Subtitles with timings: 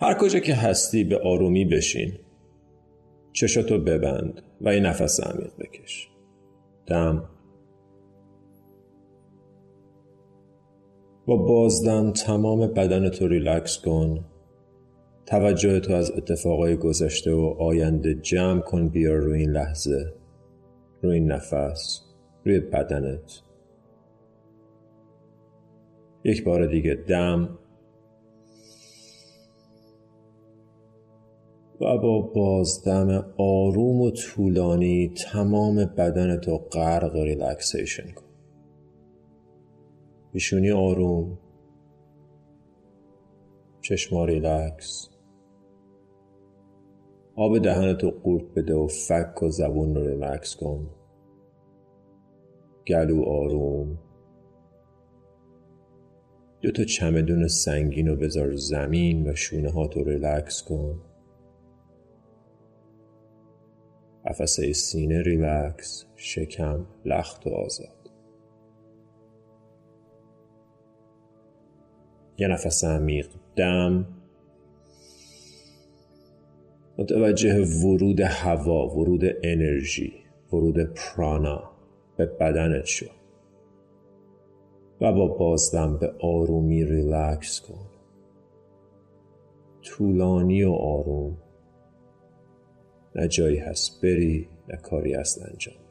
[0.00, 2.12] هر کجا که هستی به آرومی بشین.
[3.32, 6.10] چشاتو ببند و یه نفس عمیق بکش.
[6.86, 7.28] دم.
[11.26, 14.24] با بازدم تمام بدن تو ریلکس کن.
[15.26, 20.14] توجه تو از اتفاقای گذشته و آینده جمع کن بیار روی این لحظه.
[21.02, 22.00] روی این نفس.
[22.44, 23.42] روی بدنت.
[26.24, 27.58] یک بار دیگه دم.
[31.80, 38.24] و با بازدم آروم و طولانی تمام بدن تو غرق relaxation کن.
[40.32, 41.38] پیشونی آروم.
[43.80, 45.08] چشما ریلکس.
[47.36, 50.90] آب دهنتو قورت بده و فک و زبون رو ریلکس کن.
[52.86, 53.98] گلو آروم.
[56.60, 61.00] دو تا چمدون سنگین رو بذار زمین و شونه ها تو ریلکس کن.
[64.26, 68.10] قفسه سینه ریلکس شکم لخت و آزاد.
[72.38, 74.06] یه نفس عمیق دم.
[76.98, 80.12] متوجه ورود هوا ورود انرژی
[80.52, 81.70] ورود پرانا
[82.16, 83.06] به بدنت شو
[85.00, 87.86] و با بازدم به آرومی ریلکس کن.
[89.82, 91.43] طولانی و آروم.
[93.14, 94.02] نه جایی هست.
[94.02, 95.84] بری نه کاری هست انجام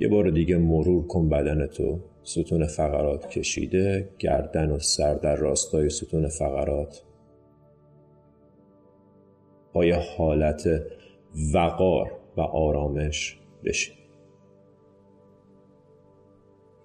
[0.00, 6.28] یه بار دیگه مرور کن بدنتو ستون فقرات کشیده گردن و سر در راستای ستون
[6.28, 7.02] فقرات.
[9.74, 10.68] یه حالت
[11.54, 13.94] وقار و آرامش بشین.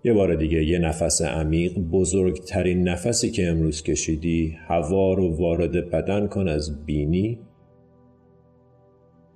[0.04, 6.28] یه بار دیگه یه نفس عمیق بزرگترین نفسی که امروز کشیدی هوا رو وارد بدن
[6.28, 7.40] کن از بینی.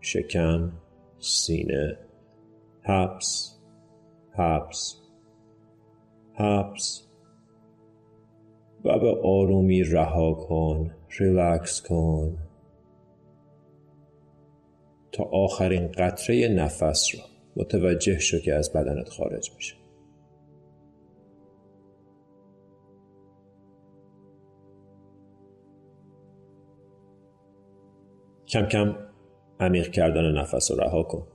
[0.01, 0.72] شکم
[1.19, 1.97] سینه
[2.81, 3.57] حبس
[4.31, 5.01] حبس
[6.34, 7.07] حبس.
[8.85, 12.38] و به آرومی رها کن ریلکس کن.
[15.17, 17.22] تا آخرین قطره نفس را
[17.55, 19.75] متوجه شو که از بدنت خارج میشه.
[28.47, 28.95] کم کم
[29.59, 31.27] عمیق کردن نفس رو رها کن.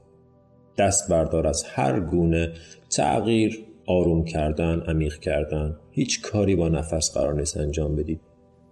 [0.78, 2.52] دست بردار از هر گونه
[2.96, 5.78] تغییر آروم کردن عمیق کردن.
[5.90, 8.20] هیچ کاری با نفس قرار نیست انجام بدید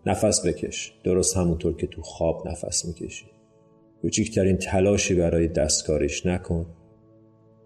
[0.06, 0.92] نفس بکش.
[1.04, 3.39] درست همونطور که تو خواب نفس می‌کشی.
[4.02, 6.66] کوچکترین تلاشی برای دستکاریش نکن.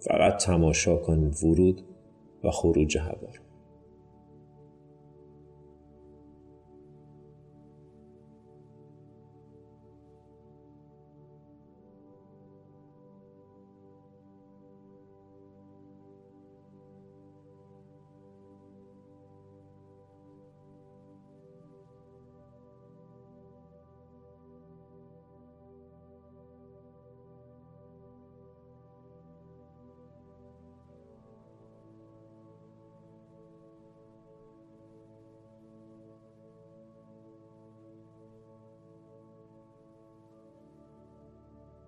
[0.01, 1.85] فقط تماشا کن ورود
[2.45, 3.44] و خروج هوا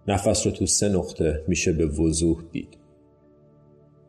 [0.08, 2.76] نفس رو تو سه نقطه میشه به وضوح دید.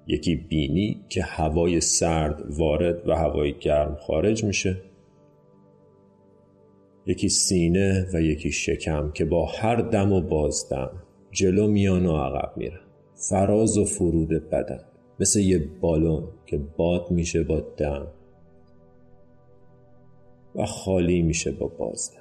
[0.08, 4.78] یکی بینی که هوای سرد وارد و هوای گرم خارج میشه.
[7.06, 10.90] یکی سینه و یکی شکم که با هر دم و بازدم
[11.32, 12.80] جلو میان و عقب میرن.
[13.16, 14.80] فراز و فرود بدن.
[15.20, 18.08] مثل یه بالون که باد میشه با دم
[20.56, 22.17] و خالی میشه با بازدم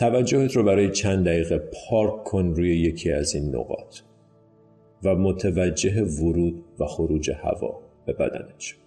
[0.00, 3.98] توجهت رو برای چند دقیقه پارک کن روی یکی از این نقاط
[5.04, 8.79] و متوجه ورود و خروج هوا به بدنت شو.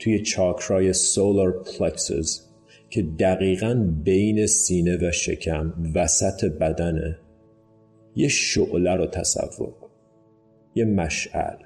[0.00, 2.40] توی چاکرای solar plexus
[2.90, 7.18] که دقیقا بین سینه و شکم وسط بدنه
[8.14, 9.90] یه شعله رو تصور کن.
[10.74, 11.56] یه مشعل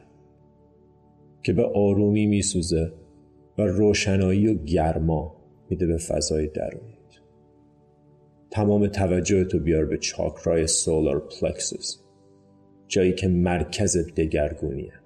[1.43, 2.93] که به آرومی میسوزه
[3.59, 5.37] و روشنایی و گرما
[5.71, 6.95] میده به فضای درونیت.
[8.51, 12.00] تمام توجه تو بیار به چاکرای solar plexus
[12.89, 15.04] جایی که مرکز دگرگونیه.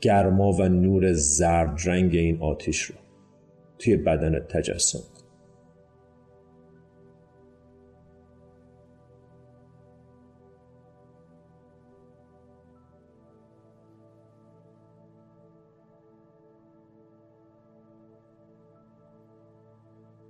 [0.00, 2.94] گرما و نور زرد رنگ این آتیش رو
[3.78, 4.98] توی بدنت تجسم.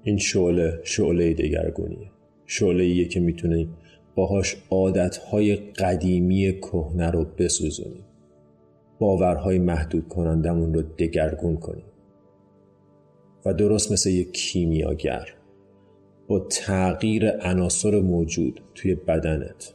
[0.02, 2.10] این شعله شعله دگرگونیه.
[2.46, 3.68] شعله که می‌تونی
[4.14, 8.07] باهاش عادتهای قدیمی کهنه رو بسوزونی.
[8.98, 11.84] باورهای محدود کنندمون رو دگرگون کنیم.
[13.44, 15.34] و درست مثل یک کیمیاگر
[16.28, 19.74] با تغییر عناصر موجود توی بدنت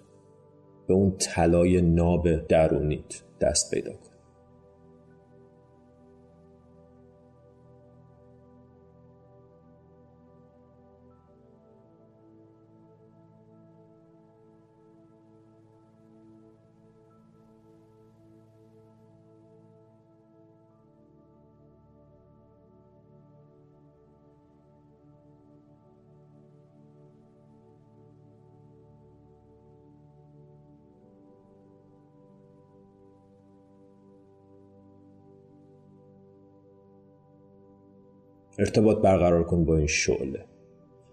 [0.87, 4.12] به اون طلای ناب درونیت دست پیدا کن.
[38.59, 40.45] ارتباط برقرار کن با این شعله.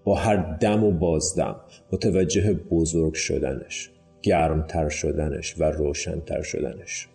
[0.04, 1.56] با هر دم و بازدم
[1.92, 3.90] متوجه بزرگ شدنش
[4.22, 7.08] گرمتر شدنش و روشنتر شدنش.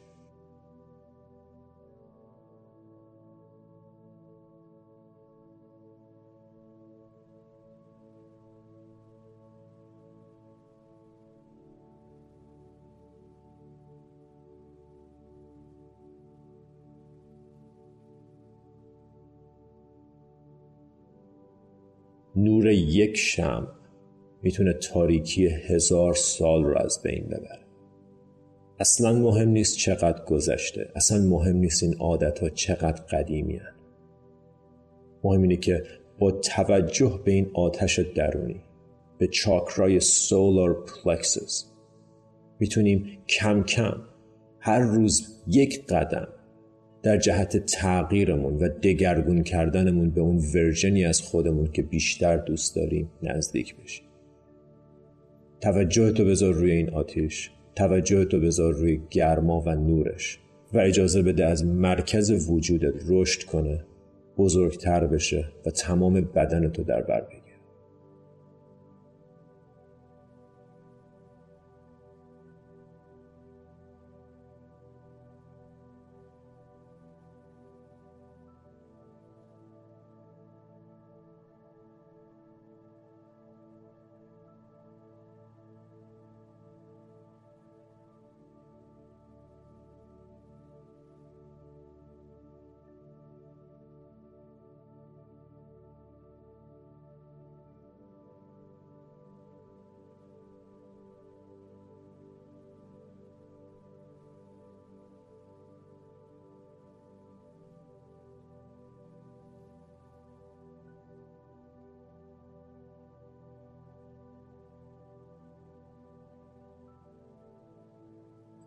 [22.36, 23.68] نور یک شمع
[24.44, 27.66] می‌تونه تاریکی هزار سال رو از بین ببره
[28.80, 33.76] اصلا مهم نیست چقدر گذشته اصلا مهم نیست این عادت ها چقدر قدیمی هن.
[35.24, 35.84] مهم اینه که
[36.20, 38.62] با توجه به این آتش درونی
[39.18, 41.66] به چاکرای solar plexus
[42.60, 44.02] می‌تونیم کم کم
[44.60, 46.28] هر روز یک قدم
[47.06, 52.76] در جهت تغییرمون و دگرگون کردنمون به اون version ی از خودمون که بیشتر دوست
[52.76, 54.06] داریم نزدیک بشیم.
[55.62, 57.52] توجه تو بذار روی این آتیش.
[57.76, 60.40] توجه تو بذار روی گرما و نورش.
[60.74, 63.86] و اجازه بده از مرکز وجودت رشد کنه
[64.38, 67.45] بزرگتر بشه و تمام بدن تو در بر بگیره.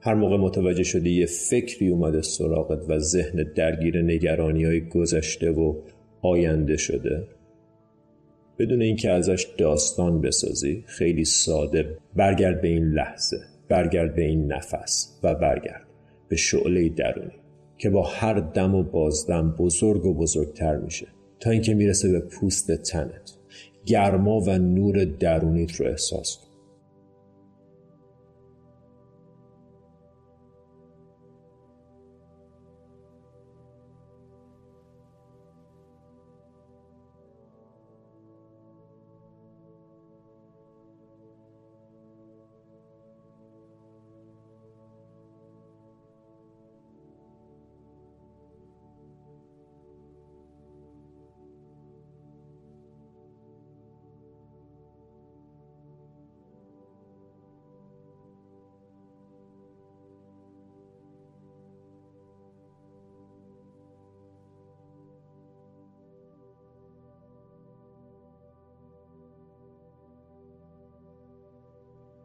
[0.09, 5.75] هر موقع متوجه شدی یه فکری اومده سراغت و ذهن درگیر نگرانی های گذشته و
[6.23, 7.29] آینده شده؟
[8.59, 13.38] بدون اینکه ازش داستان بسازی خیلی ساده برگرد به این لحظه
[13.69, 15.87] برگرد به این نفس و برگرد
[16.29, 17.38] به شعله درونی
[17.79, 21.07] که با هر دم و بازدم بزرگ و بزرگتر میشه
[21.41, 23.33] تا اینکه می‌رسه به پوست تنت
[23.87, 26.48] گرما و نور درونیت رو احساس کن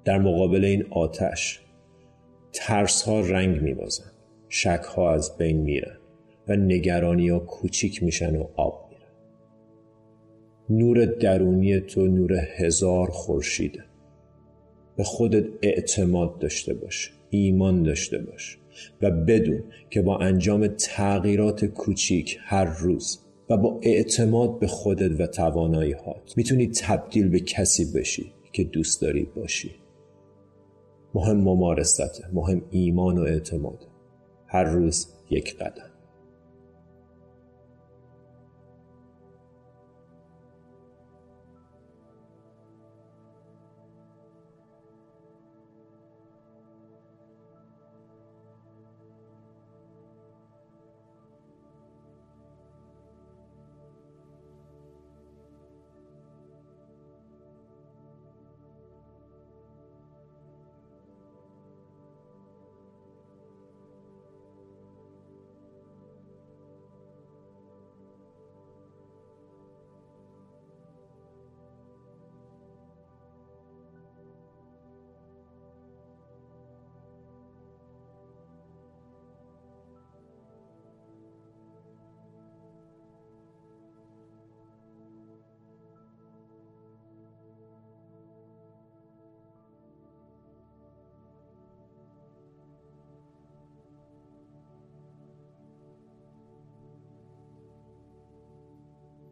[0.05, 1.59] در مقابل این آتش
[2.53, 4.11] ترس ها رنگ میبازن
[4.49, 5.97] شک ها از بین میرن
[6.47, 9.11] و نگرانی ها کوچیک میشن و آب میرن.
[10.79, 13.83] نور درونی تو نور هزار خورشیده.
[14.97, 18.57] به خودت اعتماد داشته باش ایمان داشته باش
[19.01, 23.19] و بدون که با انجام تغییرات کوچیک هر روز
[23.49, 29.01] و با اعتماد به خودت و توانایی هات می‌تونی تبدیل به کسی بشی که دوست
[29.01, 29.71] داری باشی.
[31.13, 33.87] مهم ممارسته مهم ایمان و اعتماد.
[34.47, 35.92] هر روز یک قدم.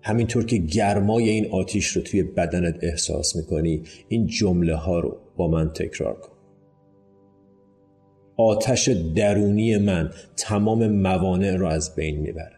[0.03, 5.47] همینطور که گرمای این آتیش رو توی بدنت احساس می‌کنی این جمله ها رو با
[5.47, 6.31] من تکرار کن.
[8.37, 12.57] آتش درونی من تمام موانع رو از بین می‌بره.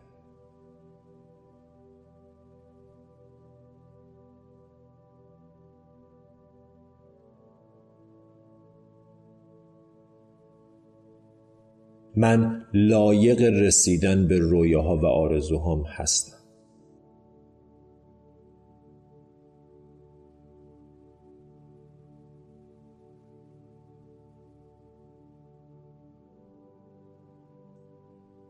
[12.16, 16.43] من لایق رسیدن به رویاها و آرزوهام هستم.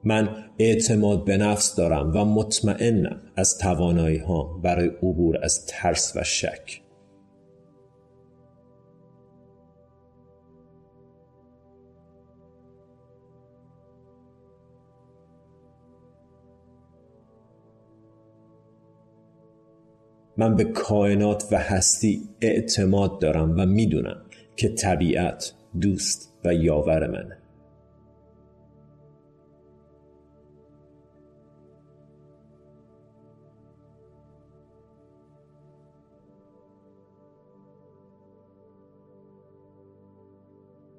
[0.03, 0.29] من
[0.59, 6.81] اعتماد به نفس دارم و مطمئنم از توانایی ها برای عبور از ترس و شک.
[20.37, 27.42] من به کائنات و هستی اعتماد دارم و می‌دونم که طبیعت دوست و یاور منه.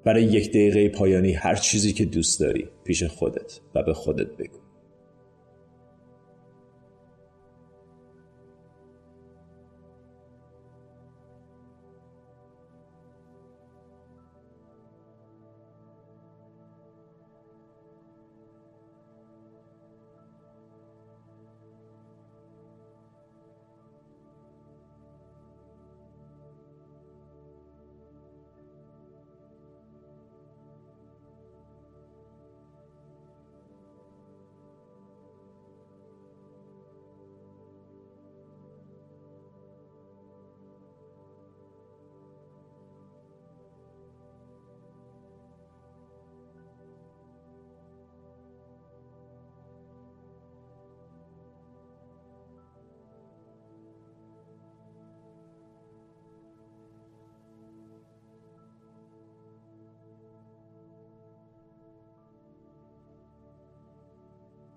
[0.05, 4.54] برای یک دقیقه پایانی هر چیزی که دوست داری پیش خودت و به خودت بگو.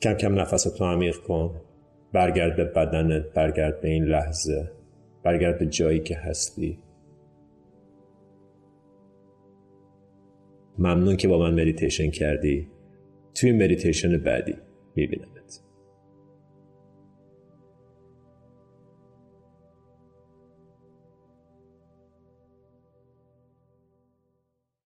[0.02, 1.60] کم کم نفس تو عمیق کن.
[2.12, 4.70] برگرد به بدنت برگرد به این لحظه.
[5.22, 6.78] برگرد به جایی که هستی.
[10.78, 12.68] ممنون که با من مدیتیشن کردی.
[13.34, 14.54] توی مدیتیشن بعدی
[14.96, 15.28] می‌بینمت